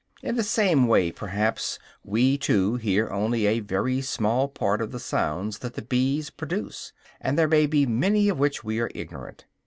In 0.23 0.35
the 0.35 0.41
same 0.41 0.87
way 0.87 1.11
perhaps 1.11 1.77
we 2.03 2.35
too 2.35 2.79
only 3.11 3.41
hear 3.41 3.49
a 3.53 3.59
very 3.59 4.01
small 4.01 4.47
part 4.47 4.81
of 4.81 4.91
the 4.91 4.99
sounds 4.99 5.59
that 5.59 5.75
the 5.75 5.83
bees 5.83 6.31
produce, 6.31 6.91
and 7.19 7.37
there 7.37 7.47
may 7.47 7.67
be 7.67 7.85
many 7.85 8.27
of 8.27 8.39
which 8.39 8.63
we 8.63 8.79
are 8.79 8.89
ignorant. 8.95 9.45